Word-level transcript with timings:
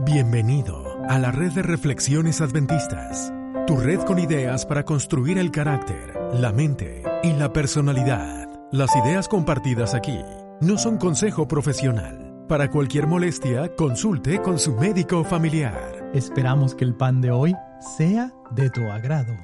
Bienvenido 0.00 0.98
a 1.08 1.18
la 1.18 1.30
red 1.30 1.52
de 1.52 1.62
reflexiones 1.62 2.40
adventistas, 2.40 3.32
tu 3.66 3.76
red 3.76 4.00
con 4.00 4.18
ideas 4.18 4.64
para 4.64 4.84
construir 4.84 5.38
el 5.38 5.50
carácter, 5.50 6.18
la 6.32 6.50
mente 6.50 7.02
y 7.22 7.32
la 7.34 7.52
personalidad. 7.52 8.48
Las 8.72 8.90
ideas 8.96 9.28
compartidas 9.28 9.94
aquí 9.94 10.18
no 10.62 10.78
son 10.78 10.96
consejo 10.96 11.46
profesional. 11.46 12.46
Para 12.48 12.70
cualquier 12.70 13.06
molestia, 13.06 13.76
consulte 13.76 14.40
con 14.40 14.58
su 14.58 14.74
médico 14.74 15.24
familiar. 15.24 16.10
Esperamos 16.14 16.74
que 16.74 16.84
el 16.84 16.94
pan 16.94 17.20
de 17.20 17.30
hoy 17.30 17.54
sea 17.96 18.32
de 18.50 18.70
tu 18.70 18.80
agrado. 18.90 19.36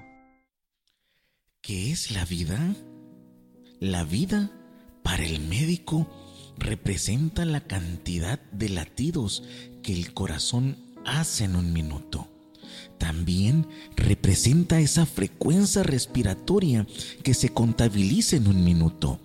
¿Qué 1.60 1.92
es 1.92 2.10
la 2.10 2.24
vida? 2.24 2.58
La 3.80 4.02
vida 4.02 4.50
para 5.02 5.24
el 5.24 5.40
médico 5.40 6.08
representa 6.58 7.44
la 7.44 7.60
cantidad 7.60 8.40
de 8.50 8.68
latidos 8.68 9.44
que 9.88 9.94
el 9.94 10.12
corazón 10.12 10.76
hace 11.06 11.44
en 11.44 11.56
un 11.56 11.72
minuto. 11.72 12.28
También 12.98 13.66
representa 13.96 14.80
esa 14.80 15.06
frecuencia 15.06 15.82
respiratoria 15.82 16.86
que 17.22 17.32
se 17.32 17.48
contabiliza 17.48 18.36
en 18.36 18.48
un 18.48 18.62
minuto. 18.62 19.18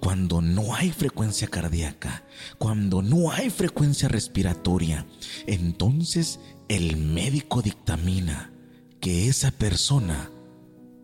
Cuando 0.00 0.42
no 0.42 0.74
hay 0.74 0.90
frecuencia 0.90 1.48
cardíaca, 1.48 2.24
cuando 2.58 3.00
no 3.00 3.32
hay 3.32 3.48
frecuencia 3.48 4.06
respiratoria, 4.10 5.06
entonces 5.46 6.40
el 6.68 6.98
médico 6.98 7.62
dictamina 7.62 8.52
que 9.00 9.28
esa 9.28 9.50
persona 9.50 10.30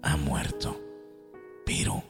ha 0.03 0.19
muerto. 0.19 0.79
Pero 1.65 2.05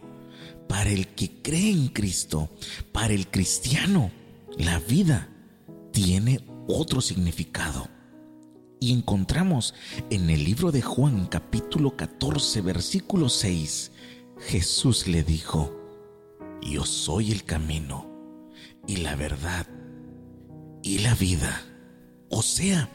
para 0.69 0.91
el 0.91 1.07
que 1.07 1.31
cree 1.43 1.71
en 1.71 1.87
Cristo, 1.91 2.51
para 2.91 3.15
el 3.15 3.29
cristiano, 3.29 4.11
la 4.57 4.81
vida 4.81 5.29
tiene 5.93 6.41
otro 6.69 7.01
significado. 7.01 7.89
Y 8.81 8.93
encontramos 8.93 9.75
en 10.11 10.31
el 10.31 10.45
libro 10.45 10.71
de 10.71 10.83
Juan 10.83 11.27
capítulo 11.27 11.97
14 11.97 12.61
versículo 12.61 13.29
6, 13.29 13.91
Jesús 14.39 15.09
le 15.09 15.25
dijo, 15.25 15.75
yo 16.63 16.85
soy 16.85 17.33
el 17.33 17.43
camino 17.45 18.09
y 18.87 18.99
la 18.99 19.17
verdad 19.17 19.67
y 20.83 20.99
la 20.99 21.15
vida. 21.15 21.65
O 22.31 22.43
sea, 22.43 22.89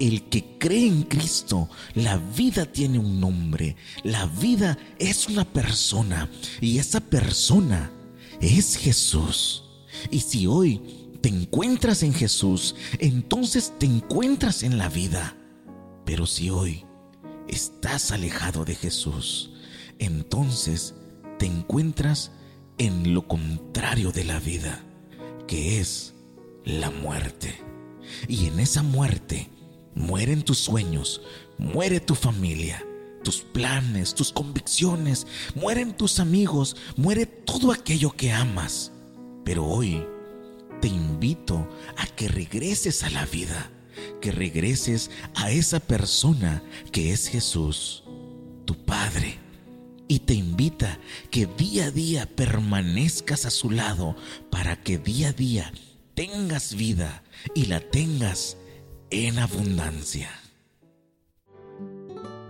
el 0.00 0.28
que 0.28 0.58
cree 0.58 0.88
en 0.88 1.02
Cristo, 1.02 1.68
la 1.94 2.16
vida 2.16 2.66
tiene 2.66 2.98
un 2.98 3.20
nombre, 3.20 3.76
la 4.02 4.26
vida 4.26 4.76
es 4.98 5.28
una 5.28 5.44
persona 5.44 6.28
y 6.60 6.78
esa 6.78 7.00
persona 7.00 7.92
es 8.40 8.76
Jesús. 8.76 9.62
Y 10.10 10.20
si 10.20 10.46
hoy 10.48 11.03
te 11.24 11.30
encuentras 11.30 12.02
en 12.02 12.12
Jesús, 12.12 12.74
entonces 12.98 13.72
te 13.78 13.86
encuentras 13.86 14.62
en 14.62 14.76
la 14.76 14.90
vida. 14.90 15.34
Pero 16.04 16.26
si 16.26 16.50
hoy 16.50 16.84
estás 17.48 18.12
alejado 18.12 18.66
de 18.66 18.74
Jesús, 18.74 19.50
entonces 19.98 20.94
te 21.38 21.46
encuentras 21.46 22.30
en 22.76 23.14
lo 23.14 23.26
contrario 23.26 24.12
de 24.12 24.24
la 24.24 24.38
vida, 24.38 24.84
que 25.48 25.80
es 25.80 26.12
la 26.62 26.90
muerte. 26.90 27.58
Y 28.28 28.48
en 28.48 28.60
esa 28.60 28.82
muerte 28.82 29.48
mueren 29.94 30.42
tus 30.42 30.58
sueños, 30.58 31.22
muere 31.56 32.00
tu 32.00 32.14
familia, 32.14 32.84
tus 33.22 33.40
planes, 33.40 34.12
tus 34.12 34.30
convicciones, 34.30 35.26
mueren 35.54 35.96
tus 35.96 36.20
amigos, 36.20 36.76
muere 36.98 37.24
todo 37.24 37.72
aquello 37.72 38.10
que 38.10 38.30
amas. 38.30 38.92
Pero 39.42 39.64
hoy 39.64 40.04
te 40.84 40.90
invito 40.90 41.66
a 41.96 42.06
que 42.14 42.28
regreses 42.28 43.04
a 43.04 43.08
la 43.08 43.24
vida, 43.24 43.70
que 44.20 44.30
regreses 44.30 45.10
a 45.34 45.50
esa 45.50 45.80
persona 45.80 46.62
que 46.92 47.10
es 47.10 47.26
Jesús, 47.26 48.04
tu 48.66 48.76
Padre. 48.84 49.38
Y 50.08 50.18
te 50.18 50.34
invita 50.34 50.98
que 51.30 51.46
día 51.46 51.86
a 51.86 51.90
día 51.90 52.28
permanezcas 52.36 53.46
a 53.46 53.50
su 53.50 53.70
lado 53.70 54.14
para 54.50 54.76
que 54.82 54.98
día 54.98 55.28
a 55.28 55.32
día 55.32 55.72
tengas 56.12 56.74
vida 56.74 57.22
y 57.54 57.64
la 57.64 57.80
tengas 57.80 58.58
en 59.08 59.38
abundancia. 59.38 60.28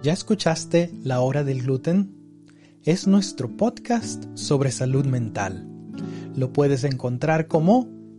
¿Ya 0.03 0.13
escuchaste 0.13 0.91
La 1.05 1.21
Hora 1.21 1.45
del 1.45 1.63
Gluten? 1.63 2.43
Es 2.83 3.07
nuestro 3.07 3.57
podcast 3.57 4.25
sobre 4.35 4.73
salud 4.73 5.07
mental. 5.07 5.69
Lo 6.35 6.53
puedes 6.53 6.83
encontrar 6.83 7.47
como 7.47 7.94